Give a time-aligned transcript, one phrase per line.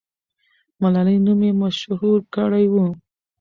[0.81, 2.85] ملالۍ نوم یې مشهور کړی وو.